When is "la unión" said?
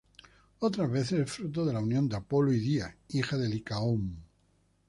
1.73-2.09